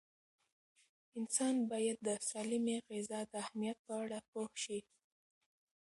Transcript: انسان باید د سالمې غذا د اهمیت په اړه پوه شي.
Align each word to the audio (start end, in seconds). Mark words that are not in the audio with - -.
انسان 1.19 1.55
باید 1.71 1.97
د 2.07 2.09
سالمې 2.29 2.77
غذا 2.89 3.19
د 3.31 3.33
اهمیت 3.43 3.77
په 3.87 3.93
اړه 4.03 4.19
پوه 4.31 4.51
شي. 4.63 4.79